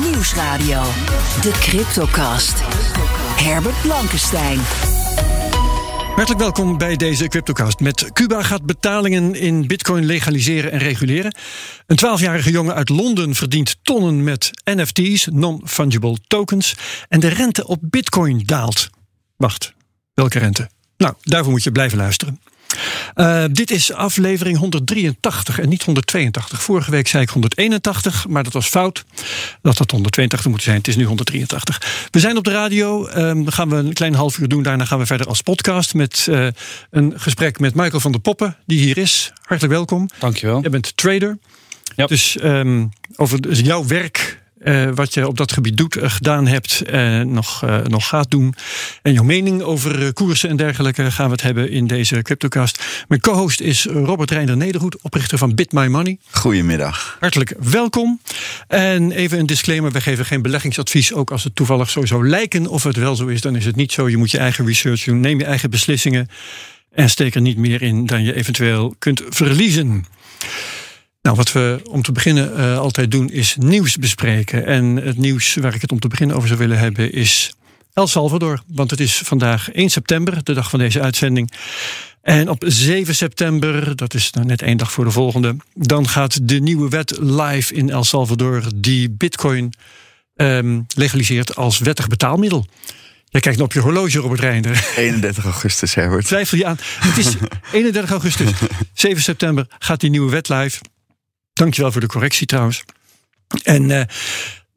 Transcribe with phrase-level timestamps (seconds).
[0.00, 0.82] Nieuwsradio.
[1.42, 2.60] De Cryptocast.
[3.36, 4.58] Herbert Blankenstein.
[6.14, 7.80] Hartelijk welkom bij deze Cryptocast.
[7.80, 11.34] Met Cuba gaat betalingen in bitcoin legaliseren en reguleren.
[11.86, 16.74] Een 12-jarige jongen uit Londen verdient tonnen met NFT's, non-fungible tokens.
[17.08, 18.90] En de rente op bitcoin daalt.
[19.36, 19.74] Wacht,
[20.14, 20.70] welke rente?
[20.96, 22.40] Nou, daarvoor moet je blijven luisteren.
[23.16, 26.62] Uh, dit is aflevering 183 en niet 182.
[26.62, 29.04] Vorige week zei ik 181, maar dat was fout.
[29.62, 30.76] Dat had 182 moeten zijn.
[30.76, 32.08] Het is nu 183.
[32.10, 33.08] We zijn op de radio.
[33.08, 34.62] Dan gaan we een klein half uur doen.
[34.62, 36.46] Daarna gaan we verder als podcast met uh,
[36.90, 39.32] een gesprek met Michael van der Poppen, die hier is.
[39.42, 40.08] Hartelijk welkom.
[40.18, 40.62] Dankjewel.
[40.62, 41.38] Je bent trader.
[41.96, 42.08] Yep.
[42.08, 44.29] Dus um, over jouw werk
[44.64, 48.54] uh, wat je op dat gebied doet, uh, gedaan hebt, uh, nog, nog gaat doen.
[49.02, 53.04] En jouw mening over koersen en dergelijke gaan we het hebben in deze CryptoCast.
[53.08, 56.18] Mijn co-host is Robert Reinder Nederhoed, oprichter van Bit My Money.
[56.30, 57.16] Goedemiddag.
[57.20, 58.20] Hartelijk welkom.
[58.68, 61.12] En even een disclaimer: we geven geen beleggingsadvies.
[61.12, 63.76] Ook als het toevallig zo zou lijken of het wel zo is, dan is het
[63.76, 64.08] niet zo.
[64.08, 66.28] Je moet je eigen research doen, neem je eigen beslissingen.
[66.92, 70.04] En steek er niet meer in dan je eventueel kunt verliezen.
[71.22, 74.66] Nou, wat we om te beginnen uh, altijd doen is nieuws bespreken.
[74.66, 77.54] En het nieuws waar ik het om te beginnen over zou willen hebben is
[77.92, 78.62] El Salvador.
[78.66, 81.52] Want het is vandaag 1 september, de dag van deze uitzending.
[82.22, 86.48] En op 7 september, dat is nou net één dag voor de volgende, dan gaat
[86.48, 89.72] de nieuwe wet live in El Salvador die Bitcoin
[90.34, 92.66] um, legaliseert als wettig betaalmiddel.
[93.24, 94.88] Jij kijkt op je horloge, Robert Reinder.
[94.96, 96.26] 31 augustus, Herbert.
[96.26, 96.78] Twijfel je aan.
[96.80, 97.34] Het is
[97.72, 98.50] 31 augustus.
[98.92, 100.78] 7 september gaat die nieuwe wet live.
[101.52, 102.84] Dankjewel voor de correctie trouwens.
[103.62, 104.02] En uh,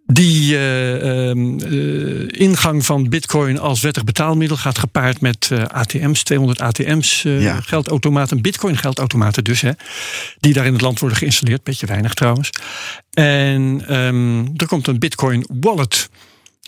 [0.05, 7.21] die uh, uh, ingang van Bitcoin als wettig betaalmiddel gaat gepaard met ATM's, 200 ATM's,
[7.21, 7.59] ja.
[7.61, 9.71] geldautomaten, Bitcoin geldautomaten dus, hè,
[10.39, 11.63] die daar in het land worden geïnstalleerd.
[11.63, 12.49] Beetje weinig trouwens.
[13.13, 16.09] En um, er komt een Bitcoin wallet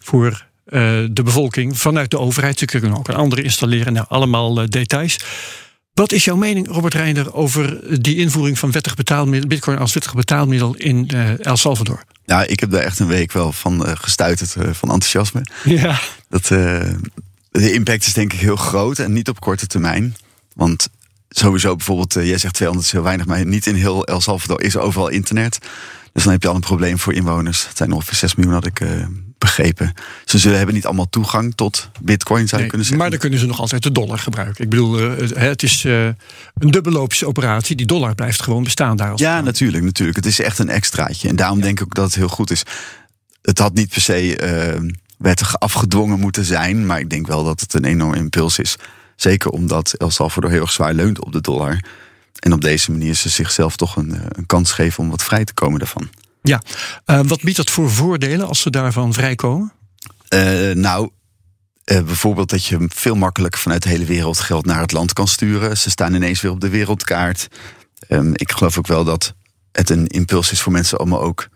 [0.03, 2.59] voor de bevolking vanuit de overheid.
[2.59, 3.93] Ze kunnen ook een andere installeren.
[3.93, 5.17] Nou, allemaal details.
[5.95, 10.13] Wat is jouw mening, Robert Reinder, over die invoering van wettig betaalmiddel, Bitcoin als wettig
[10.13, 12.03] betaalmiddel in uh, El Salvador?
[12.25, 15.41] Ja, ik heb daar echt een week wel van uh, gestuiterd uh, van enthousiasme.
[15.63, 15.99] Ja.
[16.29, 16.45] Dat,
[17.51, 20.15] de impact is denk ik heel groot en niet op korte termijn.
[20.53, 20.89] Want
[21.29, 24.77] sowieso bijvoorbeeld, jij zegt 200 is heel weinig, maar niet in heel El Salvador is
[24.77, 25.57] overal internet.
[26.13, 27.67] Dus dan heb je al een probleem voor inwoners.
[27.67, 28.81] Het zijn ongeveer 6 miljoen, had ik
[29.45, 29.93] begrepen.
[30.25, 32.97] Ze zullen hebben niet allemaal toegang tot bitcoin, zou nee, kunnen zeggen.
[32.97, 34.63] Maar dan kunnen ze nog altijd de dollar gebruiken.
[34.63, 37.75] Ik bedoel, uh, het is uh, een dubbelloopse operatie.
[37.75, 39.11] Die dollar blijft gewoon bestaan daar.
[39.11, 40.17] Als ja, natuurlijk, natuurlijk.
[40.17, 41.27] Het is echt een extraatje.
[41.27, 41.63] En daarom ja.
[41.63, 42.63] denk ik ook dat het heel goed is.
[43.41, 44.21] Het had niet per se
[44.81, 46.85] uh, wettig afgedwongen moeten zijn.
[46.85, 48.75] Maar ik denk wel dat het een enorme impuls is.
[49.15, 51.83] Zeker omdat El Salvador heel erg zwaar leunt op de dollar.
[52.39, 55.53] En op deze manier ze zichzelf toch een, een kans geven om wat vrij te
[55.53, 56.09] komen daarvan.
[56.47, 56.61] Ja,
[57.05, 59.73] uh, wat biedt dat voor voordelen als ze daarvan vrijkomen?
[60.33, 61.09] Uh, nou,
[61.85, 65.27] uh, bijvoorbeeld dat je veel makkelijker vanuit de hele wereld geld naar het land kan
[65.27, 65.77] sturen.
[65.77, 67.47] Ze staan ineens weer op de wereldkaart.
[68.09, 69.33] Um, ik geloof ook wel dat
[69.71, 71.47] het een impuls is voor mensen om ook.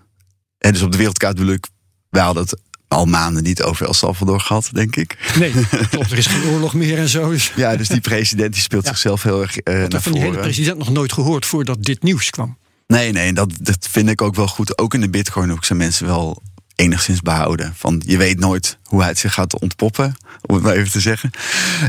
[0.58, 1.68] En dus op de wereldkaart bedoel ik,
[2.10, 5.34] wij hadden het al maanden niet over El Salvador gehad, denk ik.
[5.40, 5.52] Nee,
[5.90, 6.12] klopt.
[6.12, 7.30] Er is geen oorlog meer en zo.
[7.30, 7.52] Dus.
[7.56, 8.90] Ja, dus die president die speelt ja.
[8.90, 10.14] zichzelf heel erg uh, naar van voren.
[10.14, 12.58] die hele president nog nooit gehoord voordat dit nieuws kwam.
[12.94, 14.78] Nee, nee, dat, dat vind ik ook wel goed.
[14.78, 16.42] Ook in de Bitcoin ook zijn mensen wel
[16.76, 17.74] enigszins behouden.
[17.76, 21.32] Van je weet nooit hoe het zich gaat ontpoppen, om het maar even te zeggen.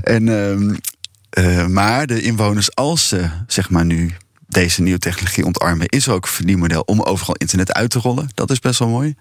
[0.02, 0.76] En, uh,
[1.38, 4.14] uh, maar de inwoners, als ze zeg maar nu
[4.46, 8.28] deze nieuwe technologie ontarmen, is ook een verdienmodel om overal internet uit te rollen.
[8.34, 9.14] Dat is best wel mooi.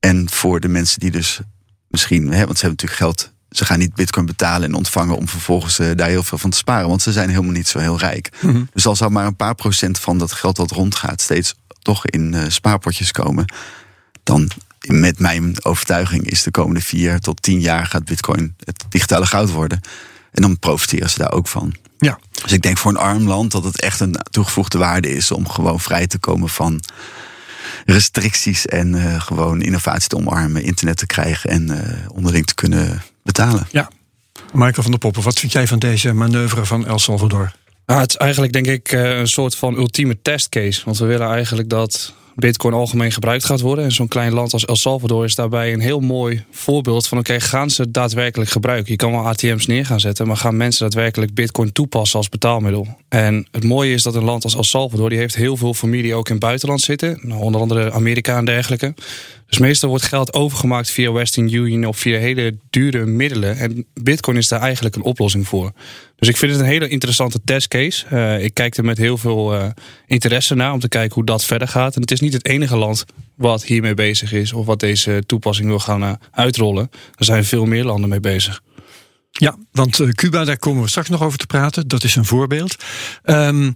[0.00, 1.40] En voor de mensen die dus
[1.88, 5.28] misschien, hè, want ze hebben natuurlijk geld ze gaan niet bitcoin betalen en ontvangen om
[5.28, 6.88] vervolgens uh, daar heel veel van te sparen.
[6.88, 8.30] Want ze zijn helemaal niet zo heel rijk.
[8.40, 8.64] Mhm.
[8.72, 12.32] Dus als zou maar een paar procent van dat geld dat rondgaat steeds toch in
[12.32, 13.52] uh, spaarpotjes komen.
[14.22, 14.50] Dan
[14.86, 19.50] met mijn overtuiging is de komende vier tot tien jaar gaat bitcoin het digitale goud
[19.50, 19.80] worden.
[20.32, 21.74] En dan profiteren ze daar ook van.
[21.98, 22.18] Ja.
[22.42, 25.48] Dus ik denk voor een arm land dat het echt een toegevoegde waarde is om
[25.48, 26.80] gewoon vrij te komen van
[27.84, 31.70] restricties en uh, gewoon innovatie te omarmen, internet te krijgen en
[32.14, 33.66] onderling te kunnen betalen.
[33.70, 33.90] Ja.
[34.52, 37.52] Michael van der Poppen, wat vind jij van deze manoeuvre van El Salvador?
[37.86, 40.82] Nou, het is eigenlijk denk ik een soort van ultieme testcase.
[40.84, 43.84] Want we willen eigenlijk dat Bitcoin algemeen gebruikt gaat worden.
[43.84, 47.32] En zo'n klein land als El Salvador is daarbij een heel mooi voorbeeld van: oké,
[47.32, 48.90] okay, gaan ze het daadwerkelijk gebruiken?
[48.92, 52.96] Je kan wel ATM's neer gaan zetten, maar gaan mensen daadwerkelijk Bitcoin toepassen als betaalmiddel?
[53.08, 56.14] En het mooie is dat een land als El Salvador, die heeft heel veel familie
[56.14, 58.94] ook in het buitenland zitten, nou, onder andere Amerika en dergelijke.
[59.50, 63.56] Dus meestal wordt geld overgemaakt via Western Union of via hele dure middelen.
[63.56, 65.72] En Bitcoin is daar eigenlijk een oplossing voor.
[66.16, 68.06] Dus ik vind het een hele interessante testcase.
[68.12, 69.66] Uh, ik kijk er met heel veel uh,
[70.06, 71.94] interesse naar om te kijken hoe dat verder gaat.
[71.94, 73.04] En het is niet het enige land
[73.34, 76.90] wat hiermee bezig is of wat deze toepassing wil gaan uh, uitrollen.
[77.14, 78.62] Er zijn veel meer landen mee bezig.
[79.30, 81.88] Ja, want Cuba, daar komen we straks nog over te praten.
[81.88, 82.76] Dat is een voorbeeld.
[83.24, 83.74] Um,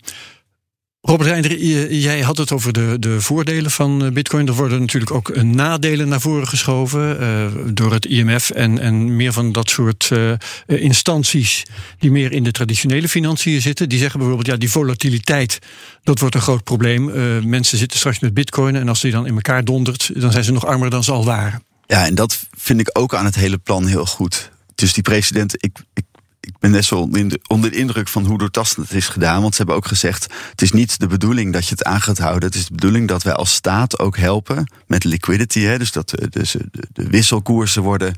[1.07, 1.63] Robert Reinder,
[1.95, 4.47] jij had het over de, de voordelen van eh, Bitcoin.
[4.47, 9.17] Er worden natuurlijk ook eh, nadelen naar voren geschoven uh, door het IMF en, en
[9.17, 10.11] meer van dat soort
[10.67, 11.63] instanties
[11.99, 13.89] die meer in de traditionele financiën zitten.
[13.89, 15.59] Die zeggen bijvoorbeeld, ja, die volatiliteit,
[16.03, 17.05] dat wordt een groot probleem.
[17.49, 20.53] Mensen zitten straks met Bitcoin en als die dan in elkaar dondert, dan zijn ze
[20.53, 21.63] nog armer dan ze al waren.
[21.87, 24.51] Ja, en dat vind ik ook aan het hele plan heel goed.
[24.75, 25.79] Dus die president, ik
[26.47, 27.09] ik ben net zo
[27.47, 29.41] onder de indruk van hoe doortastend het is gedaan.
[29.41, 32.19] Want ze hebben ook gezegd: het is niet de bedoeling dat je het aan gaat
[32.19, 32.49] houden.
[32.49, 35.61] Het is de bedoeling dat wij als staat ook helpen met liquidity.
[35.61, 38.15] Hè, dus dat de, de, de wisselkoersen worden.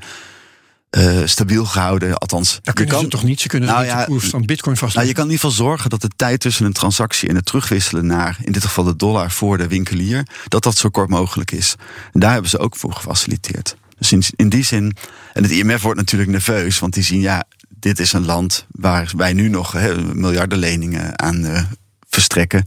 [0.91, 2.17] Uh, stabiel gehouden.
[2.17, 3.41] Althans, dat kunnen je kan, ze toch niet?
[3.41, 4.95] Ze kunnen nou ja, de koers van bitcoin vastleggen.
[4.95, 7.45] Nou, je kan in ieder geval zorgen dat de tijd tussen een transactie en het
[7.45, 11.51] terugwisselen naar, in dit geval de dollar voor de winkelier, dat dat zo kort mogelijk
[11.51, 11.75] is.
[12.13, 13.75] En daar hebben ze ook voor gefaciliteerd.
[13.97, 14.95] Dus in, in die zin,
[15.33, 17.43] en het IMF wordt natuurlijk nerveus, want die zien, ja,
[17.87, 21.61] dit is een land waar wij nu nog he, miljardenleningen aan uh,
[22.09, 22.63] verstrekken.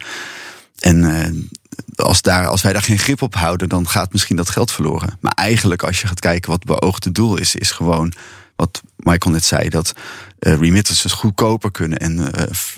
[0.79, 4.51] En uh, als, daar, als wij daar geen grip op houden, dan gaat misschien dat
[4.51, 5.19] geld verloren.
[5.21, 8.13] Maar eigenlijk, als je gaat kijken wat het beoogde doel is, is gewoon
[8.57, 9.93] wat Michael net zei: dat
[10.41, 12.31] uh, remittances goedkoper kunnen en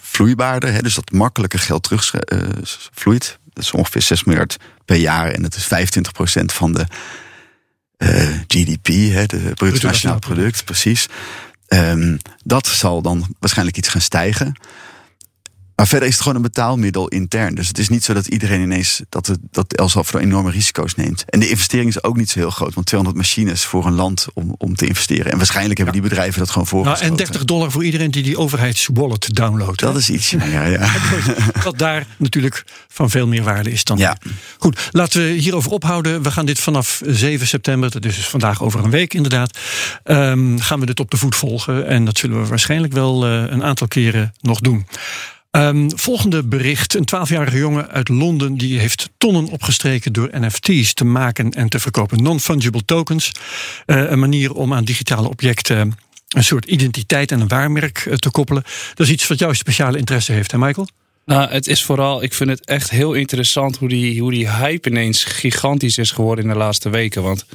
[0.03, 0.73] vloeibaarder.
[0.73, 3.39] Hè, dus dat makkelijker geld terugvloeit.
[3.53, 6.87] dat is ongeveer 6 miljard per jaar en dat is 25% van de
[8.47, 11.09] GDP, hè, de bruto nationaal product, precies.
[11.73, 14.55] Um, dat zal dan waarschijnlijk iets gaan stijgen.
[15.83, 17.55] Maar verder is het gewoon een betaalmiddel intern.
[17.55, 20.95] Dus het is niet zo dat iedereen ineens dat, het, dat El Salvador enorme risico's
[20.95, 21.25] neemt.
[21.27, 22.75] En de investering is ook niet zo heel groot.
[22.75, 25.33] Want 200 machines voor een land om, om te investeren.
[25.33, 26.85] En waarschijnlijk hebben die bedrijven dat gewoon voor.
[26.85, 29.81] Nou, en 30 dollar voor iedereen die die overheidswallet downloadt.
[29.81, 30.91] Dat is ietsje ja, ja.
[31.65, 33.99] Wat daar natuurlijk van veel meer waarde is dan.
[33.99, 34.17] Ja.
[34.59, 36.23] Goed, laten we hierover ophouden.
[36.23, 39.59] We gaan dit vanaf 7 september, dat is dus vandaag over een week inderdaad.
[40.05, 41.87] Um, gaan we dit op de voet volgen.
[41.87, 44.87] En dat zullen we waarschijnlijk wel uh, een aantal keren nog doen.
[45.57, 46.95] Um, volgende bericht.
[46.95, 51.79] Een twaalfjarige jongen uit Londen die heeft tonnen opgestreken door NFT's te maken en te
[51.79, 52.23] verkopen.
[52.23, 53.33] Non-fungible tokens.
[53.87, 55.95] Uh, een manier om aan digitale objecten
[56.29, 58.63] een soort identiteit en een waarmerk uh, te koppelen.
[58.95, 60.89] Dat is iets wat jouw speciale interesse heeft, hè Michael?
[61.25, 64.91] Nou, het is vooral, ik vind het echt heel interessant hoe die, hoe die hype
[64.91, 67.23] ineens gigantisch is geworden in de laatste weken.
[67.23, 67.47] Want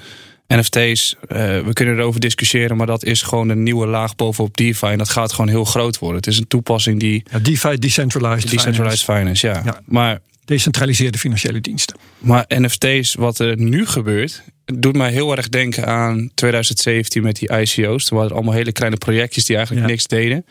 [0.47, 4.88] NFT's, uh, we kunnen erover discussiëren, maar dat is gewoon een nieuwe laag bovenop DeFi.
[4.88, 6.17] En dat gaat gewoon heel groot worden.
[6.17, 7.23] Het is een toepassing die.
[7.31, 9.47] Ja, DeFi, Decentralized, decentralized Finance.
[9.47, 9.81] finance ja.
[9.85, 11.97] Maar decentraliseerde financiële diensten.
[12.17, 17.57] Maar NFT's, wat er nu gebeurt, doet mij heel erg denken aan 2017 met die
[17.59, 18.09] ICO's.
[18.09, 20.45] Er waren allemaal hele kleine projectjes die eigenlijk niks deden.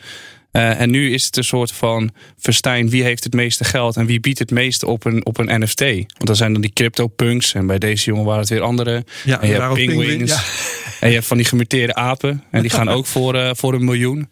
[0.57, 4.05] Uh, en nu is het een soort van verstijn wie heeft het meeste geld en
[4.05, 5.81] wie biedt het meeste op een, op een NFT.
[5.81, 9.05] Want dan zijn dan die crypto punks en bij deze jongen waren het weer andere.
[9.23, 10.31] Ja, en je hebt penguins.
[10.31, 10.41] Ja.
[10.99, 13.85] En je hebt van die gemuteerde apen en die gaan ook voor, uh, voor een
[13.85, 14.29] miljoen.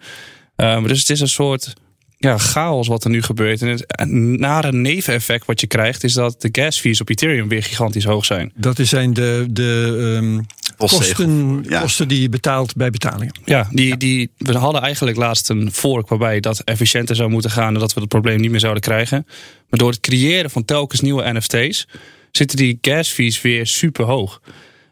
[0.58, 1.74] Uh, dus het is een soort
[2.18, 3.62] ja, chaos wat er nu gebeurt.
[3.62, 7.64] En het nare neveneffect wat je krijgt is dat de gas fees op Ethereum weer
[7.64, 8.52] gigantisch hoog zijn.
[8.56, 10.46] Dat zijn de, de um,
[10.78, 11.82] kosten, ja.
[11.82, 13.40] kosten die je betaalt bij betalingen.
[13.46, 17.74] Ja, die, die, we hadden eigenlijk laatst een fork waarbij dat efficiënter zou moeten gaan
[17.74, 19.24] en dat we het probleem niet meer zouden krijgen.
[19.70, 21.88] Maar door het creëren van telkens nieuwe NFT's
[22.32, 24.42] zitten die gas fees weer super hoog.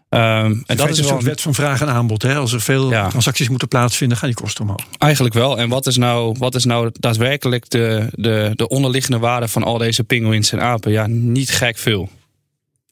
[0.10, 2.22] Um, en dat is een soort wet van vraag en aanbod.
[2.22, 2.36] Hè?
[2.36, 3.08] Als er veel ja.
[3.08, 4.86] transacties moeten plaatsvinden, gaan die kosten omhoog.
[4.98, 5.58] Eigenlijk wel.
[5.58, 9.78] En wat is nou, wat is nou daadwerkelijk de, de, de onderliggende waarde van al
[9.78, 10.92] deze pinguïns en apen?
[10.92, 12.10] Ja, niet gek veel.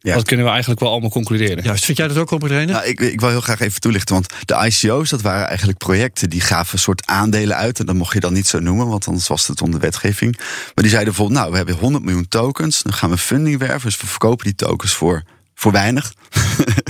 [0.04, 0.14] Ja.
[0.14, 1.64] Dat kunnen we eigenlijk wel allemaal concluderen.
[1.64, 2.76] Juist, vind jij dat ook, Robert Reiner?
[2.76, 4.14] Nou, ik, ik wil heel graag even toelichten.
[4.14, 7.80] Want de ICO's, dat waren eigenlijk projecten die gaven een soort aandelen uit.
[7.80, 10.38] En dat mocht je dan niet zo noemen, want anders was het onder wetgeving.
[10.38, 12.84] Maar die zeiden bijvoorbeeld, nou, we hebben 100 miljoen tokens.
[12.84, 15.24] Dan gaan we funding werven, dus we verkopen die tokens voor,
[15.56, 16.14] voor weinig.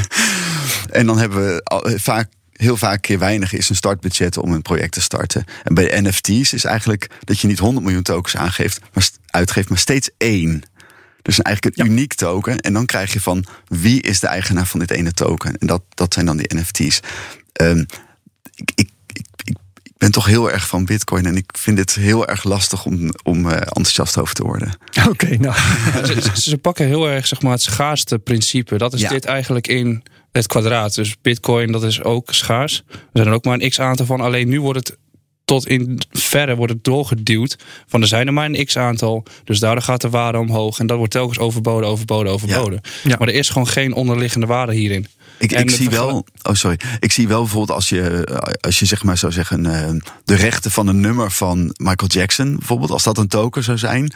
[0.91, 4.61] en dan hebben we eh, vaak heel vaak keer weinig is een startbudget om een
[4.61, 5.45] project te starten.
[5.63, 9.69] En bij de NFT's is eigenlijk dat je niet 100 miljoen tokens aangeeft, maar uitgeeft,
[9.69, 10.63] maar steeds één.
[11.21, 12.59] Dus eigenlijk een uniek token.
[12.59, 15.57] En dan krijg je van wie is de eigenaar van dit ene token?
[15.57, 16.99] En dat, dat zijn dan die NFT's.
[17.61, 17.85] Um,
[18.55, 19.57] ik, ik, ik, ik,
[19.97, 23.45] ben toch heel erg van Bitcoin en ik vind het heel erg lastig om, om
[23.45, 24.69] uh, enthousiast over te worden.
[24.99, 25.55] Oké, okay, nou.
[26.05, 28.77] ze, ze, ze, pakken heel erg zeg maar, het schaarste principe.
[28.77, 29.09] Dat is ja.
[29.09, 30.95] dit eigenlijk in het kwadraat.
[30.95, 32.83] Dus Bitcoin, dat is ook schaars.
[32.89, 34.21] Er zijn er ook maar een x aantal van.
[34.21, 34.97] Alleen nu wordt het
[35.51, 37.57] tot in verre wordt het doorgeduwd.
[37.87, 39.23] Van er zijn er maar een x aantal.
[39.43, 40.79] Dus daardoor gaat de waarde omhoog.
[40.79, 42.81] En dat wordt telkens overboden, overboden, overboden.
[43.03, 43.15] Ja.
[43.19, 45.07] Maar er is gewoon geen onderliggende waarde hierin.
[45.37, 48.25] Ik, ik zie wel, oh sorry, ik zie wel bijvoorbeeld als je,
[48.61, 49.89] als je zeg maar zou zeggen, eh,
[50.25, 54.13] de rechten van een nummer van Michael Jackson, bijvoorbeeld, als dat een token zou zijn,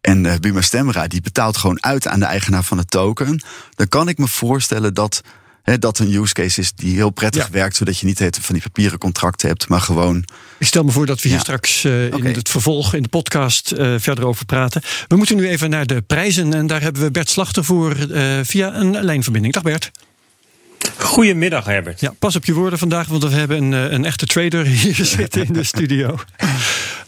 [0.00, 3.42] en uh, Buma Stemra die betaalt gewoon uit aan de eigenaar van het token,
[3.74, 5.22] dan kan ik me voorstellen dat
[5.68, 7.50] hè, dat een use case is die heel prettig Ja.
[7.50, 10.24] werkt, zodat je niet het van die papieren contracten hebt, maar gewoon.
[10.58, 11.42] Ik stel me voor dat we hier Ja.
[11.42, 14.82] straks eh, in het vervolg in de podcast eh, verder over praten.
[15.08, 18.38] We moeten nu even naar de prijzen en daar hebben we Bert Slachter voor eh,
[18.42, 19.54] via een lijnverbinding.
[19.54, 19.90] Dag Bert.
[20.96, 22.00] Goedemiddag Herbert.
[22.00, 25.44] Ja, pas op je woorden vandaag, want we hebben een, een echte trader hier zitten
[25.46, 26.18] in de studio.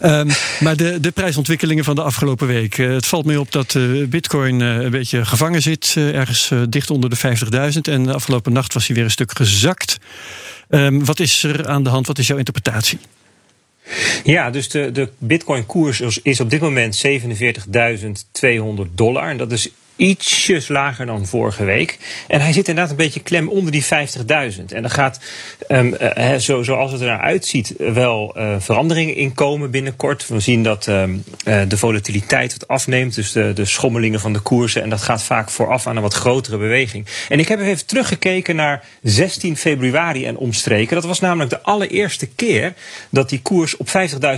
[0.00, 0.28] Ehm,
[0.60, 2.78] maar de, de prijsontwikkelingen van de afgelopen week.
[2.78, 6.90] eh, het valt me op dat eh, Bitcoin eh, een beetje gevangen zit, ergens dicht
[6.90, 7.80] onder de 50.000.
[7.80, 9.98] En de afgelopen nacht was hij weer een stuk gezakt.
[10.68, 12.06] Ehm, wat is er aan de hand?
[12.06, 12.98] Wat is jouw interpretatie?
[14.24, 19.28] Ja, dus de, de Bitcoin-koers is op dit moment 47.200 dollar.
[19.28, 21.98] En dat is ietsjes lager dan vorige week.
[22.26, 23.88] En hij zit inderdaad een beetje klem onder die 50.000.
[24.66, 25.20] En er gaat,
[25.68, 30.28] um, uh, zo, zoals het er naar uitziet, wel uh, veranderingen in komen binnenkort.
[30.28, 34.38] We zien dat um, uh, de volatiliteit wat afneemt, dus de, de schommelingen van de
[34.40, 34.82] koersen.
[34.82, 37.06] En dat gaat vaak vooraf aan een wat grotere beweging.
[37.28, 40.94] En ik heb even teruggekeken naar 16 februari en omstreken.
[40.94, 42.74] Dat was namelijk de allereerste keer
[43.10, 43.88] dat die koers op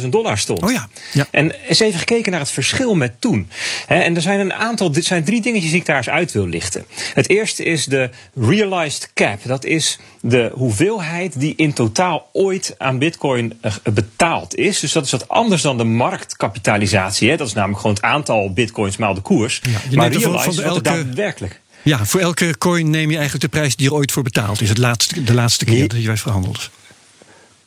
[0.01, 0.63] 50.000 dollar stond.
[0.63, 0.89] Oh ja.
[1.13, 1.27] ja.
[1.31, 3.49] En eens even gekeken naar het verschil met toen.
[3.87, 6.33] He, en er zijn een aantal, dit zijn drie dingetjes die ik daar eens uit
[6.33, 6.85] wil lichten.
[7.15, 9.41] Het eerste is de realized cap.
[9.45, 14.81] Dat is de hoeveelheid die in totaal ooit aan bitcoin uh, betaald is.
[14.81, 17.31] Dus dat is wat anders dan de marktkapitalisatie.
[17.31, 17.37] Hè.
[17.37, 19.61] Dat is namelijk gewoon het aantal bitcoins maal de koers.
[19.63, 20.89] Ja, maar realized van elke...
[20.89, 21.61] er daadwerkelijk...
[21.85, 24.69] Ja, voor elke coin neem je eigenlijk de prijs die er ooit voor betaald is.
[24.69, 26.71] Het laatste, de laatste keer dat hij verhandeld.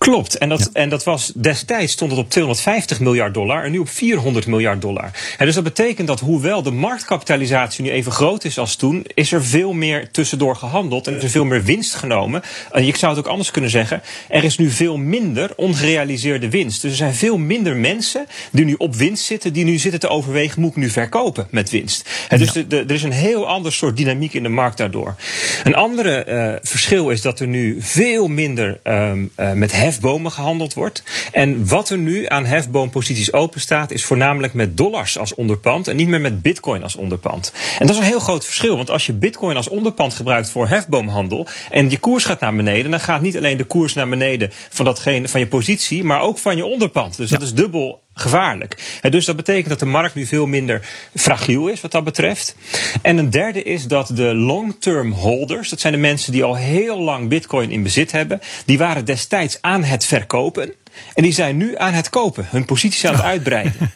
[0.06, 0.38] Klopt.
[0.38, 0.82] En dat, ja.
[0.82, 4.82] en dat was destijds stond het op 250 miljard dollar en nu op 400 miljard
[4.82, 5.12] dollar.
[5.38, 9.32] En dus dat betekent dat hoewel de marktkapitalisatie nu even groot is als toen, is
[9.32, 12.42] er veel meer tussendoor gehandeld en is er veel meer winst genomen.
[12.72, 16.82] En je zou het ook anders kunnen zeggen, er is nu veel minder ongerealiseerde winst.
[16.82, 20.10] Dus er zijn veel minder mensen die nu op winst zitten, die nu zitten te
[20.10, 22.10] overwegen, moet ik nu verkopen met winst.
[22.30, 22.54] En dus ja.
[22.54, 25.16] de, de, er is een heel ander soort dynamiek in de markt daardoor.
[25.64, 30.74] Een andere uh, verschil is dat er nu veel minder um, uh, met hefbomen gehandeld
[30.74, 31.04] wordt.
[31.32, 35.96] En wat er nu aan hefboomposities open staat, is voornamelijk met dollars als onderpand en
[35.96, 37.54] niet meer met bitcoin als onderpand.
[37.80, 40.68] En dat is een heel groot verschil, want als je bitcoin als onderpand gebruikt voor
[40.68, 44.50] hefboomhandel en je koers gaat naar beneden, dan gaat niet alleen de koers naar beneden
[44.70, 47.18] van, datgene, van je positie, maar ook van je onderpand.
[47.18, 47.38] Dus ja.
[47.38, 49.00] dat is dubbel gevaarlijk.
[49.10, 52.56] Dus dat betekent dat de markt nu veel minder fragiel is wat dat betreft.
[53.02, 57.00] En een derde is dat de long-term holders, dat zijn de mensen die al heel
[57.00, 60.74] lang bitcoin in bezit hebben, die waren destijds aan het verkopen.
[61.14, 63.74] En die zijn nu aan het kopen, hun posities aan het uitbreiden.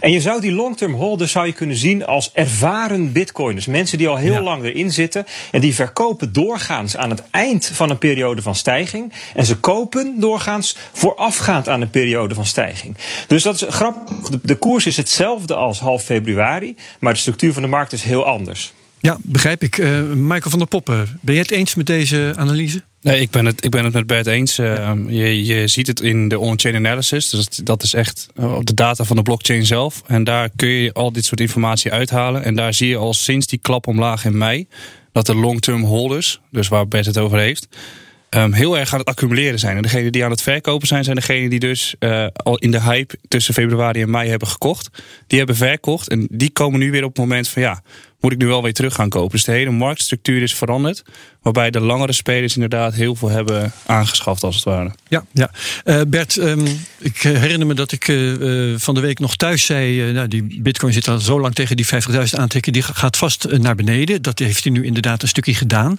[0.00, 3.66] en je zou die long-term holders zou je kunnen zien als ervaren bitcoiners.
[3.66, 4.42] Mensen die al heel ja.
[4.42, 5.26] lang erin zitten.
[5.50, 9.12] En die verkopen doorgaans aan het eind van een periode van stijging.
[9.34, 12.96] En ze kopen doorgaans voorafgaand aan een periode van stijging.
[13.26, 14.28] Dus dat is grappig.
[14.28, 16.76] De, de koers is hetzelfde als half februari.
[17.00, 18.72] Maar de structuur van de markt is heel anders.
[19.00, 19.78] Ja, begrijp ik.
[19.78, 22.82] Uh, Michael van der Poppen, ben je het eens met deze analyse?
[23.08, 24.58] Nee, ik ben het, ik ben het met Bert eens.
[24.58, 27.30] Uh, je, je ziet het in de on-chain analysis.
[27.30, 30.02] Dus dat is echt op de data van de blockchain zelf.
[30.06, 32.44] En daar kun je al dit soort informatie uithalen.
[32.44, 34.66] En daar zie je al sinds die klap omlaag in mei...
[35.12, 37.68] dat de long-term holders, dus waar Bert het over heeft...
[38.30, 39.76] Um, heel erg aan het accumuleren zijn.
[39.76, 42.82] En degenen die aan het verkopen zijn, zijn degenen die dus uh, al in de
[42.82, 44.88] hype tussen februari en mei hebben gekocht.
[45.26, 47.82] Die hebben verkocht en die komen nu weer op het moment van ja,
[48.20, 49.30] moet ik nu wel weer terug gaan kopen.
[49.30, 51.02] Dus de hele marktstructuur is veranderd.
[51.42, 54.90] Waarbij de langere spelers inderdaad heel veel hebben aangeschaft als het ware.
[55.08, 55.50] Ja, ja.
[55.84, 56.66] Uh, Bert, um,
[56.98, 60.12] ik herinner me dat ik uh, van de week nog thuis zei...
[60.12, 61.94] nou, die bitcoin zit al zo lang tegen die 50.000
[62.30, 62.72] aantikken...
[62.72, 64.22] die gaat vast naar beneden.
[64.22, 65.98] Dat heeft hij nu inderdaad een stukje gedaan.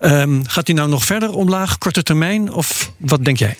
[0.00, 2.52] Um, gaat hij nou nog verder omlaag, korte termijn?
[2.52, 3.56] Of wat denk jij?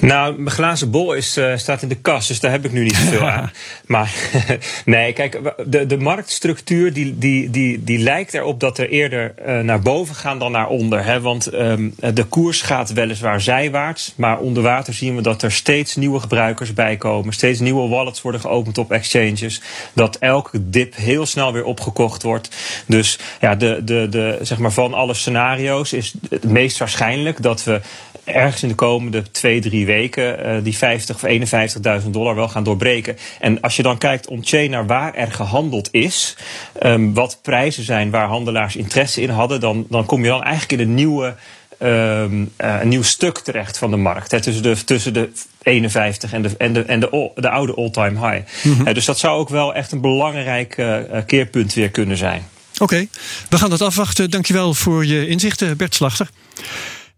[0.00, 2.82] Nou, mijn glazen bol is, uh, staat in de kast, dus daar heb ik nu
[2.82, 3.50] niet zoveel aan.
[3.86, 4.14] Maar
[4.84, 9.60] nee, kijk, de, de marktstructuur die, die, die, die lijkt erop dat er eerder uh,
[9.60, 11.04] naar boven gaan dan naar onder.
[11.04, 11.20] Hè?
[11.20, 15.96] Want um, de koers gaat weliswaar zijwaarts, maar onder water zien we dat er steeds
[15.96, 17.32] nieuwe gebruikers bij komen.
[17.32, 19.60] Steeds nieuwe wallets worden geopend op exchanges.
[19.92, 22.48] Dat elke dip heel snel weer opgekocht wordt.
[22.86, 27.64] Dus ja, de, de, de, zeg maar van alle scenario's is het meest waarschijnlijk dat
[27.64, 27.80] we
[28.24, 32.64] ergens in de komende twee, drie weken uh, die 50 of 51.000 dollar wel gaan
[32.64, 33.16] doorbreken.
[33.40, 36.36] En als je dan kijkt on-chain naar waar er gehandeld is,
[36.82, 40.80] um, wat prijzen zijn waar handelaars interesse in hadden, dan, dan kom je dan eigenlijk
[40.82, 41.34] in een nieuwe
[41.78, 44.30] ehm, eh, een nieuw stuk terecht van de markt.
[44.30, 45.30] Hè, tussen, de, tussen de
[45.64, 48.42] 51 en de, en de, en de, de oude all-time high.
[48.62, 48.86] Mhm.
[48.86, 52.48] Eh, dus dat zou ook wel echt een belangrijk eh, eh, keerpunt weer kunnen zijn.
[52.78, 53.06] Oké,
[53.48, 54.30] we gaan dat afwachten.
[54.30, 56.28] Dankjewel voor je inzichten, Bert Slachter.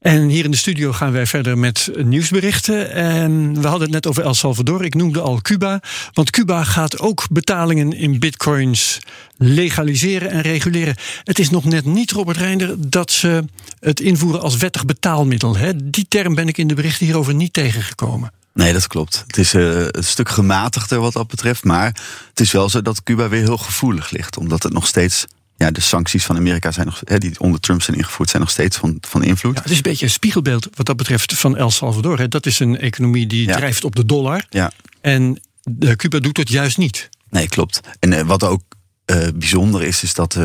[0.06, 2.92] En hier in de studio gaan wij verder met nieuwsberichten.
[2.92, 4.84] En we hadden het net over El Salvador.
[4.84, 5.80] Ik noemde al Cuba.
[6.12, 8.98] Want Cuba gaat ook betalingen in bitcoins
[9.36, 10.96] legaliseren en reguleren.
[11.24, 13.44] Het is nog net niet, Robert Reinder, dat ze
[13.80, 15.56] het invoeren als wettig betaalmiddel.
[15.56, 15.90] Hè?
[15.90, 18.32] Die term ben ik in de berichten hierover niet tegengekomen.
[18.54, 19.24] Nee, dat klopt.
[19.26, 21.64] Het is uh, een stuk gematigder wat dat betreft.
[21.64, 21.86] Maar
[22.28, 24.36] het is wel zo dat Cuba weer heel gevoelig ligt.
[24.36, 27.82] Omdat het nog steeds ja, de sancties van Amerika zijn nog, hè, die onder Trump
[27.82, 29.54] zijn ingevoerd, zijn nog steeds van, van invloed.
[29.54, 32.18] Ja, het is een beetje een spiegelbeeld wat dat betreft van El Salvador.
[32.18, 32.28] Hè.
[32.28, 33.56] Dat is een economie die Ja.
[33.56, 34.44] drijft op de dollar.
[34.50, 34.72] Ja.
[35.00, 35.40] En
[35.80, 37.08] eh, Cuba doet het juist niet.
[37.30, 37.80] Nee, klopt.
[37.98, 38.62] En eh, wat ook
[39.04, 40.38] eh, bijzonder is, is dat.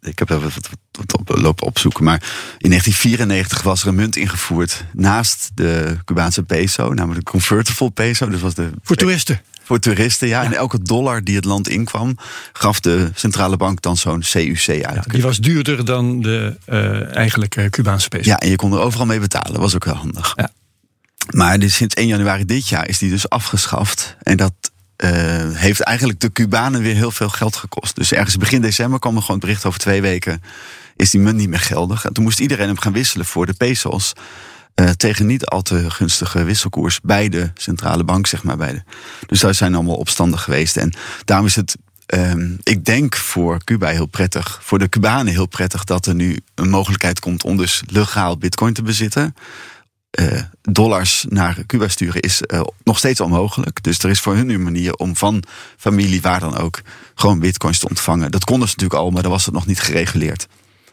[0.00, 2.04] ik heb even wat, wat, wat op, lopen opzoeken.
[2.04, 2.22] Maar
[2.58, 8.28] in 1994 was er een munt ingevoerd naast de Cubaanse peso, namelijk de convertible peso.
[8.28, 9.40] Dus was de Voor toeristen.
[9.70, 10.42] Voor toeristen, ja.
[10.44, 12.16] En elke dollar die het land inkwam,
[12.52, 15.10] gaf de centrale bank dan zo'n CUC uit.
[15.10, 18.30] Die was duurder dan de eh eigenlijke Cubaanse peso.
[18.30, 19.60] Ja, en je kon er overal mee betalen.
[19.60, 20.32] Was ook wel handig.
[20.36, 20.50] Ja.
[21.30, 24.16] Maar dus sinds 1 januari dit jaar is die dus afgeschaft.
[24.22, 24.52] En dat
[24.96, 25.10] eh,
[25.52, 27.96] heeft eigenlijk de Cubanen weer heel veel geld gekost.
[27.96, 30.42] Dus ergens begin december kwam er gewoon het bericht over twee weken...
[30.96, 32.04] is die munt niet meer geldig.
[32.04, 34.12] En toen moest iedereen hem gaan wisselen voor de pesos...
[34.74, 38.56] eh, tegen niet al te gunstige wisselkoers bij de centrale bank, zeg maar.
[38.56, 38.82] Bij de.
[39.26, 40.76] Dus daar zijn allemaal opstanden geweest.
[40.76, 40.92] En
[41.24, 41.76] daarom is het
[42.10, 46.38] Ehm, ik denk voor Cuba heel prettig, voor de Cubanen heel prettig dat er nu
[46.54, 49.34] een mogelijkheid komt om dus legaal Bitcoin te bezitten.
[50.10, 53.82] Eh, dollars naar Cuba sturen is eh, nog steeds onmogelijk.
[53.82, 55.42] Dus er is voor hun nu een manier om van
[55.76, 56.80] familie, waar dan ook,
[57.14, 58.30] gewoon bitcoins te ontvangen.
[58.30, 60.46] Dat konden ze natuurlijk al, maar dan was het nog niet gereguleerd.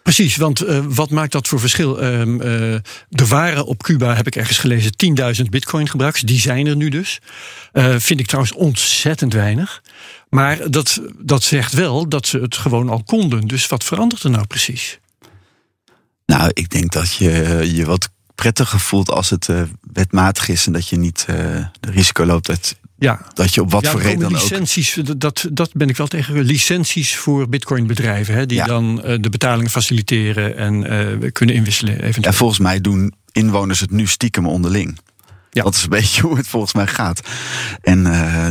[0.07, 2.01] Precies, want eh, wat maakt dat voor verschil?
[2.01, 2.73] Ehm, eh,
[3.09, 6.23] er waren op Cuba, heb ik ergens gelezen, 10.000 bitcoin gebruikers.
[6.23, 7.19] Die zijn er nu dus.
[7.71, 9.81] Eh, vind ik trouwens ontzettend weinig.
[10.29, 13.47] Maar dat, dat zegt wel dat ze het gewoon al konden.
[13.47, 14.99] Dus wat verandert er nou precies?
[16.25, 19.61] Nou, ik denk dat je je wat prettiger voelt als het eh,
[19.93, 21.35] wetmatig is en dat je niet eh,
[21.79, 24.41] de risico loopt dat, Ja, dat je op wat ja, voor reden dan ook.
[24.41, 26.41] licenties, dat, dat ben ik wel tegen.
[26.41, 28.65] Licenties voor bitcoinbedrijven, hè, die Ja.
[28.65, 30.83] dan eh, de betalingen faciliteren en
[31.21, 32.33] eh, kunnen inwisselen eventueel.
[32.35, 34.97] volgens mij doen inwoners het nu stiekem onderling.
[35.51, 35.63] Ja.
[35.63, 37.21] Dat is een beetje hoe het volgens mij gaat.
[37.81, 38.47] En eh,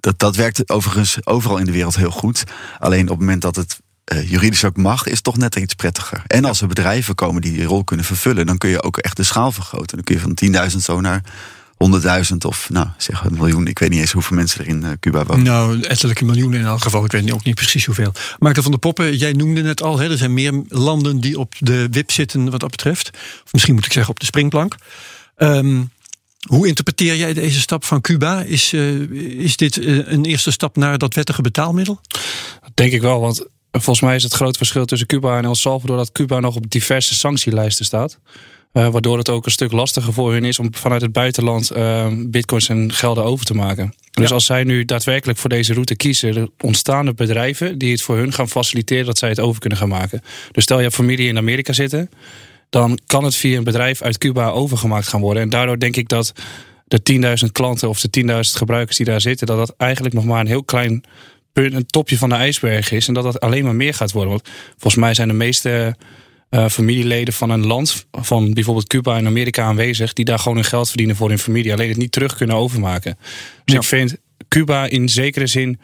[0.00, 2.44] dat, dat werkt overigens overal in de wereld heel goed.
[2.78, 3.78] Alleen op het moment dat het
[4.24, 6.22] juridisch ook mag, is het toch net iets prettiger.
[6.26, 9.16] En als er bedrijven komen die die rol kunnen vervullen, dan kun je ook echt
[9.16, 9.96] de schaal vergroten.
[9.96, 11.22] Dan kun je van 10.000 zo naar
[11.84, 13.66] 100.000 of nou, zeg een miljoen.
[13.66, 15.44] Ik weet niet eens hoeveel mensen er in eh, Cuba wonen.
[15.44, 17.04] Nou, ettelijke miljoenen in elk geval.
[17.04, 18.12] Ik weet ook niet precies hoeveel.
[18.38, 21.54] Maarten van der Poppen, jij noemde net al, hè, er zijn meer landen die op
[21.58, 23.10] de wip zitten wat dat betreft.
[23.44, 24.74] Of misschien moet ik zeggen op de springplank.
[25.36, 25.82] Ehm,
[26.48, 28.42] hoe interpreteer jij deze stap van Cuba?
[28.42, 29.00] Is, eh,
[29.40, 32.00] is dit eh, een eerste stap naar dat wettige betaalmiddel?
[32.60, 35.54] Dat denk ik wel, want volgens mij is het grote verschil tussen Cuba en El
[35.54, 38.18] Salvador dat Cuba nog op diverse sanctielijsten staat.
[38.72, 42.06] Eh, waardoor het ook een stuk lastiger voor hun is om vanuit het buitenland eh,
[42.26, 43.94] bitcoins en gelden over te maken.
[44.10, 44.34] Dus Ja.
[44.34, 48.32] als zij nu daadwerkelijk voor deze route kiezen, ontstaan er bedrijven die het voor hun
[48.32, 50.20] gaan faciliteren dat zij het over kunnen gaan maken.
[50.52, 52.10] Dus stel je hebt familie in Amerika zitten,
[52.70, 55.42] dan kan het via een bedrijf uit Cuba overgemaakt gaan worden.
[55.42, 56.32] En daardoor denk ik dat
[56.86, 60.40] de 10.000 klanten of de 10.000 gebruikers die daar zitten, dat dat eigenlijk nog maar
[60.40, 61.04] een heel klein
[61.52, 63.08] punt, een topje van de ijsberg is.
[63.08, 64.30] En dat dat alleen maar meer gaat worden.
[64.32, 65.96] Want volgens mij zijn de meeste
[66.50, 70.66] eh, familieleden van een land, van bijvoorbeeld Cuba en Amerika aanwezig, die daar gewoon hun
[70.66, 71.72] geld verdienen voor hun familie.
[71.72, 73.18] Alleen het niet terug kunnen overmaken.
[73.64, 73.80] Dus Ja.
[73.80, 74.16] ik vind
[74.48, 75.80] Cuba in zekere zin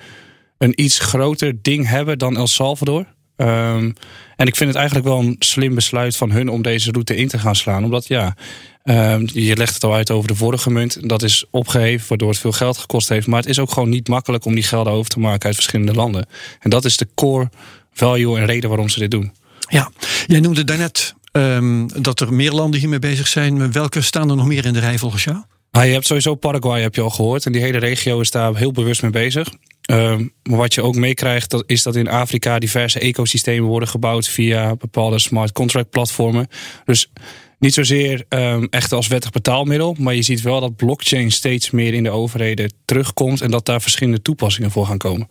[0.58, 3.06] een iets groter ding hebben dan El Salvador.
[3.36, 3.92] Ehm,
[4.36, 7.28] en ik vind het eigenlijk wel een slim besluit van hun om deze route in
[7.28, 7.84] te gaan slaan.
[7.84, 8.36] Omdat ja,
[8.82, 11.08] ehm, je legt het al uit over de vorige munt.
[11.08, 13.26] Dat is opgeheven, waardoor het veel geld gekost heeft.
[13.26, 15.94] Maar het is ook gewoon niet makkelijk om die gelden over te maken uit verschillende
[15.94, 16.26] landen.
[16.60, 17.50] En dat is de core
[17.92, 19.32] value en reden waarom ze dit doen.
[19.68, 19.90] Ja,
[20.26, 23.72] jij noemde daarnet ehm, dat er meer landen hiermee bezig zijn.
[23.72, 25.36] Welke staan er nog meer in de rij volgens jou?
[25.70, 27.46] Ah, je hebt sowieso Paraguay, heb je al gehoord.
[27.46, 29.48] En die hele regio is daar heel bewust mee bezig.
[29.80, 34.28] Ehm, maar wat je ook meekrijgt, dat is dat in Afrika diverse ecosystemen worden gebouwd
[34.28, 36.48] via bepaalde smart contract platformen.
[36.84, 37.10] Dus
[37.58, 41.94] niet zozeer ehm, echt als wettig betaalmiddel, maar je ziet wel dat blockchain steeds meer
[41.94, 45.28] in de overheden terugkomt en dat daar verschillende toepassingen voor gaan komen.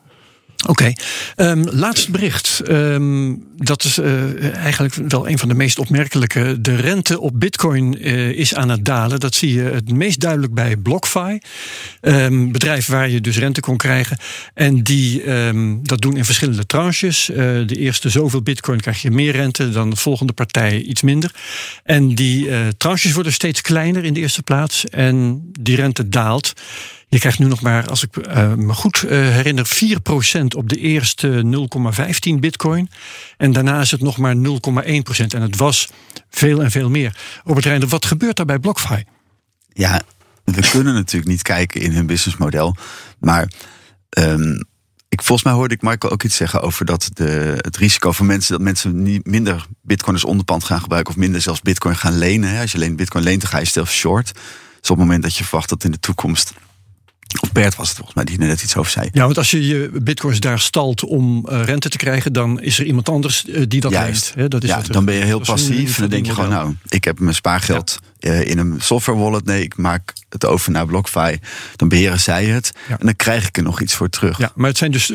[0.67, 0.93] Oké,
[1.35, 1.63] okay.
[1.71, 2.61] laatst bericht.
[2.69, 6.61] Um, dat is uh, eigenlijk wel een van de meest opmerkelijke.
[6.61, 9.19] De rente op Bitcoin uh, is aan het dalen.
[9.19, 11.39] Dat zie je het meest duidelijk bij BlockFi.
[12.01, 14.17] Um, bedrijf waar je dus rente kon krijgen.
[14.53, 15.23] En die
[15.81, 17.29] dat doen in verschillende tranches.
[17.29, 21.31] Uh, de eerste zoveel Bitcoin krijg je meer rente, dan de volgende partij iets minder.
[21.83, 24.85] En die tranches worden steeds kleiner in de eerste plaats.
[24.85, 26.53] En die rente daalt.
[27.07, 30.77] Je krijgt nu nog maar, als ik uh, me goed uh, herinner, 4% op de
[30.77, 31.67] eerste
[32.33, 32.89] 0,15 bitcoin.
[33.37, 34.41] En daarna is het nog maar 0,1%.
[35.27, 35.89] En het was
[36.29, 37.17] veel en veel meer.
[37.43, 39.03] Robert Reinder, wat gebeurt daar bij BlockFi?
[39.73, 40.01] Ja,
[40.43, 42.75] we kunnen natuurlijk niet kijken in hun businessmodel.
[43.19, 43.51] Maar
[44.17, 44.65] um,
[45.09, 48.25] ik, volgens mij hoorde ik Michael ook iets zeggen over dat de, het risico van
[48.25, 52.17] mensen dat mensen niet minder bitcoin als onderpand gaan gebruiken of minder zelfs bitcoin gaan
[52.17, 52.59] lenen.
[52.59, 54.33] Als je alleen bitcoin leent, dan ga je zelf short.
[54.79, 56.53] Dus op het moment dat je verwacht dat in de toekomst
[57.41, 59.09] of Bert was het volgens mij die er net iets over zei.
[59.11, 62.79] Ja, want als je je bitcoins daar stalt om uh, rente te krijgen, dan is
[62.79, 64.33] er iemand anders uh, die dat Juist.
[64.35, 64.51] leent.
[64.51, 65.95] dat is ja, dan ben je heel passief.
[65.95, 68.31] En dan denk je gewoon, nou, ik heb mijn spaargeld ja.
[68.31, 69.45] uh, in een software wallet.
[69.45, 71.39] Nee, ik maak het over naar BlockFi.
[71.75, 72.71] Dan beheren zij het.
[72.87, 72.99] Ja.
[72.99, 74.37] En dan krijg ik er nog iets voor terug.
[74.37, 75.11] Ja, maar het zijn dus,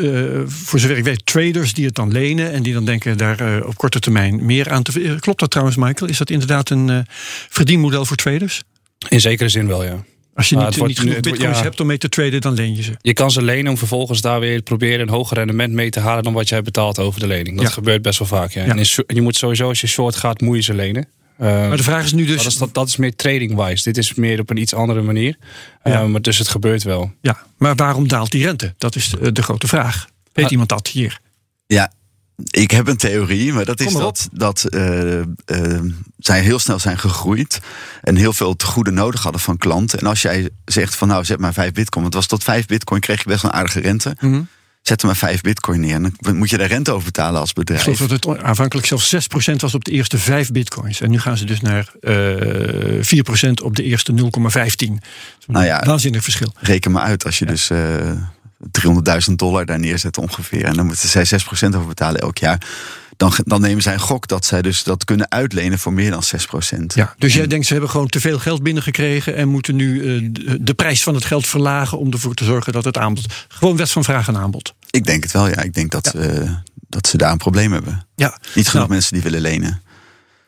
[0.46, 2.52] voor zover ik weet, traders die het dan lenen.
[2.52, 5.16] En die dan denken daar op korte termijn meer aan te...
[5.20, 6.10] Klopt dat trouwens, Michael?
[6.10, 7.06] Is dat inderdaad een
[7.48, 8.62] verdienmodel voor traders?
[9.08, 10.04] In zekere zin wel, ja.
[10.40, 11.62] Als je niet, niet genoeg bitcoins ja.
[11.62, 12.92] hebt om mee te traden, dan leen je ze.
[13.00, 16.22] Je kan ze lenen om vervolgens daar weer proberen een hoger rendement mee te halen
[16.22, 17.56] dan wat jij betaalt over de lening.
[17.56, 17.72] Dat ja.
[17.72, 18.52] gebeurt best wel vaak.
[18.52, 18.64] Ja.
[18.64, 21.08] En je moet sowieso als je short gaat, moet je ze lenen.
[21.40, 22.36] Uh, maar de vraag is nu dus.
[22.36, 23.82] Dat is, dat, dat is meer trading-wise.
[23.82, 25.36] Dit is meer op een iets andere manier.
[25.84, 26.02] Ja.
[26.02, 27.12] Uh, maar dus het gebeurt wel.
[27.20, 28.74] Ja, maar waarom daalt die rente?
[28.78, 30.08] Dat is de, de grote vraag.
[30.32, 31.20] Weet iemand dat hier?
[31.66, 31.92] Ja,
[32.50, 35.24] ik heb een theorie, maar dat is dat, dat uh, uh,
[36.18, 37.60] zij heel snel zijn gegroeid.
[38.02, 39.98] En heel veel te goede nodig hadden van klanten.
[39.98, 42.02] En als jij zegt van nou zet maar 5 bitcoin.
[42.02, 44.16] Want was tot 5 bitcoin kreeg je best een aardige rente.
[44.20, 44.48] Mm -hmm.
[44.82, 45.94] Zet er maar 5 bitcoin neer.
[45.94, 47.86] En dan moet je daar rente over betalen als bedrijf.
[47.86, 51.00] Ik geloof dat het aanvankelijk zelfs 6% was op de eerste 5 bitcoins.
[51.00, 54.18] En nu gaan ze dus naar uh, 4% op de eerste 0,15.
[55.46, 56.52] Nou ja, waanzinnig verschil.
[56.58, 57.50] Reken maar uit als je ja.
[57.50, 57.70] dus
[59.28, 60.64] 300.000 dollar daar neerzet ongeveer.
[60.64, 62.66] En dan moeten zij 6% over betalen elk jaar.
[63.16, 66.22] Dan, dan nemen zij een gok dat zij dus dat kunnen uitlenen voor meer dan
[66.74, 66.86] 6%.
[66.86, 70.28] Ja, dus jij denkt ze hebben gewoon te veel geld binnengekregen en moeten nu uh,
[70.60, 73.26] de prijs van het geld verlagen om ervoor te zorgen dat het aanbod.
[73.48, 74.74] Gewoon wet van vraag en aanbod.
[74.90, 75.62] Ik denk het wel, ja.
[75.62, 76.20] Ik denk dat, ja.
[76.20, 76.50] uh,
[76.88, 78.06] dat ze daar een probleem hebben.
[78.16, 78.38] Ja.
[78.54, 78.88] Niet genoeg nou.
[78.88, 79.82] mensen die willen lenen.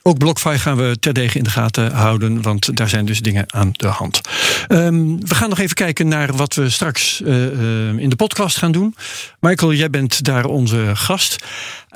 [0.04, 3.70] Ook BlockFi gaan we terdege in de gaten houden, want daar zijn dus dingen aan
[3.72, 4.20] de hand.
[4.68, 8.56] Um, we gaan nog even kijken naar wat we straks uh, uh, in de podcast
[8.56, 8.94] gaan doen.
[9.40, 11.44] Michael, jij bent daar onze gast.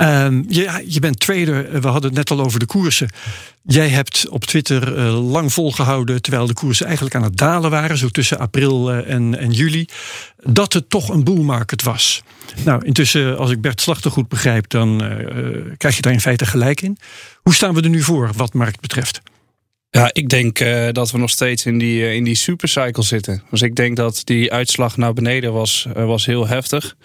[0.01, 3.11] Um, je bent trader, we hadden het net al over de koersen.
[3.67, 7.99] Jij hebt op Twitter uh, lang volgehouden, terwijl de koersen eigenlijk aan het dalen waren,
[7.99, 9.89] zo tussen april en, en juli,
[10.43, 12.23] dat het toch een boelmarket was.
[12.65, 14.99] Nou, intussen, als ik Bert Slachter goed begrijp, dan
[15.77, 16.99] krijg je daar in feite gelijk in.
[17.43, 19.21] Hoe staan we er nu voor wat markt betreft?
[19.91, 20.59] Ja, ik denk
[20.93, 23.43] dat we nog steeds in die, in die supercycle zitten.
[23.51, 26.97] Dus ik denk dat die uitslag naar beneden was, was heel heftig.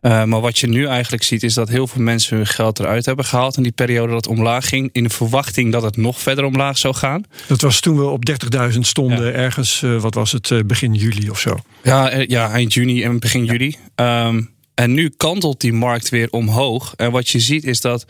[0.00, 3.24] Maar wat je nu eigenlijk ziet is dat heel veel mensen hun geld eruit hebben
[3.24, 4.88] gehaald in die periode dat het omlaag ging.
[4.92, 7.24] In de verwachting dat het nog verder omlaag zou gaan.
[7.48, 8.30] Dat was toen we op
[8.72, 9.32] 30.000 stonden, ja.
[9.32, 11.56] ergens, wat was het, begin juli of zo?
[11.82, 13.52] Ja, ja eind juni en begin ja.
[13.52, 13.76] juli.
[13.94, 16.94] Um, en nu kantelt die markt weer omhoog.
[16.96, 18.06] En wat je ziet is dat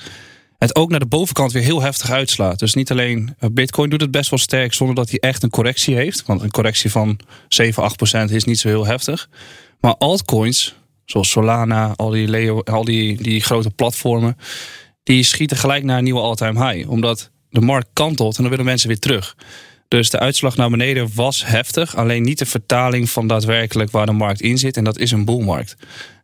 [0.58, 2.58] het ook naar de bovenkant weer heel heftig uitslaat.
[2.58, 5.50] Dus niet alleen eh, Bitcoin doet het best wel sterk zonder dat hij echt een
[5.50, 6.22] correctie heeft.
[6.26, 7.18] Want een correctie van
[7.48, 9.28] 7, 8 procent is niet zo heel heftig.
[9.80, 10.74] Maar altcoins,
[11.06, 14.36] zoals Solana, al die, al die, die grote platformen,
[15.02, 16.90] die schieten gelijk naar een nieuwe all-time high.
[16.90, 19.36] Omdat de markt kantelt en dan willen mensen weer terug.
[19.88, 21.96] Dus de uitslag naar beneden was heftig.
[21.96, 24.76] Alleen niet de vertaling van daadwerkelijk waar de markt in zit.
[24.76, 25.76] En dat is een boelmarkt.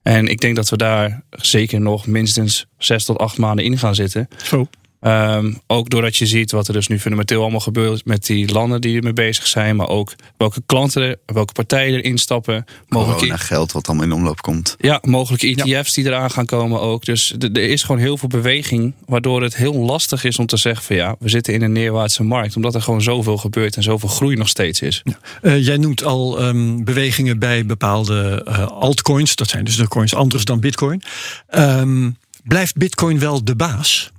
[0.02, 3.94] En ik denk dat we daar zeker nog minstens zes tot acht maanden in gaan
[3.94, 4.28] zitten.
[4.42, 4.66] Zo.
[5.04, 8.80] Um, ook doordat je ziet wat er dus nu fundamenteel allemaal gebeurt met die landen
[8.80, 9.76] die ermee bezig zijn.
[9.76, 12.64] Maar ook welke klanten, welke partijen erin stappen.
[12.88, 14.76] Mogelijk naar geld wat allemaal in omloop komt.
[14.78, 16.02] Ja, mogelijke ETF's ja.
[16.02, 17.04] die eraan gaan komen ook.
[17.04, 18.94] Dus er is gewoon heel veel beweging.
[19.06, 22.22] Waardoor het heel lastig is om te zeggen van ja, we zitten in een neerwaartse
[22.22, 22.56] markt.
[22.56, 25.02] Omdat er gewoon zoveel gebeurt en zoveel groei nog steeds is.
[25.04, 25.18] Ja.
[25.42, 29.36] Uh, jij noemt al um, bewegingen bij bepaalde uh, altcoins.
[29.36, 31.02] Dat zijn dus de coins anders dan bitcoin.
[31.50, 34.11] Um, blijft bitcoin wel de baas?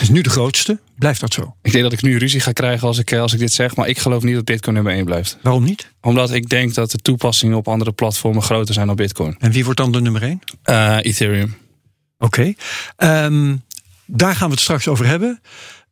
[0.00, 0.78] Is nu de grootste.
[0.98, 1.56] Blijft dat zo?
[1.62, 3.76] Ik denk dat ik nu ruzie ga krijgen als ik, als ik dit zeg.
[3.76, 5.38] Maar ik geloof niet dat Bitcoin nummer 1 blijft.
[5.42, 5.92] Waarom niet?
[6.00, 9.36] Omdat ik denk dat de toepassingen op andere platformen groter zijn dan Bitcoin.
[9.38, 10.40] En wie wordt dan de nummer 1?
[10.64, 11.56] Uh, Ethereum.
[12.18, 12.54] Oké.
[12.98, 13.24] Okay.
[13.24, 13.62] Um,
[14.06, 15.40] daar gaan we het straks over hebben.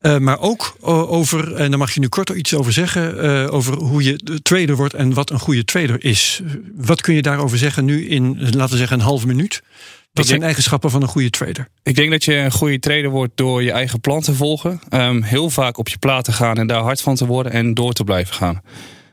[0.00, 3.74] Uh, maar ook over, en daar mag je nu kort iets over zeggen, uh, over
[3.74, 6.40] hoe je trader wordt en wat een goede trader is.
[6.74, 9.62] Wat kun je daarover zeggen nu in, laten we zeggen, een half minuut?
[10.12, 11.68] Wat zijn eigenschappen van een goede trader?
[11.82, 14.80] Ik denk dat je een goede trader wordt door je eigen plan te volgen.
[14.90, 17.74] Um, heel vaak op je plaat te gaan en daar hard van te worden en
[17.74, 18.62] door te blijven gaan.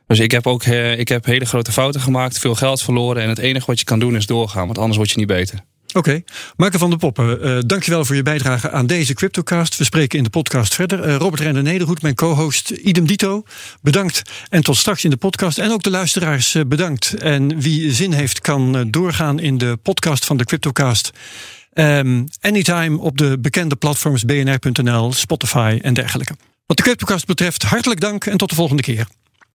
[0.07, 3.23] Dus ik heb ook ik heb hele grote fouten gemaakt, veel geld verloren.
[3.23, 5.59] En het enige wat je kan doen is doorgaan, want anders word je niet beter.
[5.93, 6.23] Oké,
[6.58, 6.69] okay.
[6.71, 9.78] Van der Poppen, uh, dankjewel voor je bijdrage aan deze CryptoCast.
[9.78, 11.08] We spreken in de podcast verder.
[11.08, 13.43] Uh, Robert Render Nederhoed, mijn co-host, idem dito.
[13.82, 15.58] Bedankt en tot straks in de podcast.
[15.58, 17.13] En ook de luisteraars uh, bedankt.
[17.13, 21.12] En wie zin heeft kan doorgaan in de podcast van de CryptoCast.
[21.73, 26.36] Um, anytime op de bekende platforms bnr.nl, Spotify en dergelijke.
[26.65, 29.08] Wat de CryptoCast betreft, hartelijk dank en tot de volgende keer.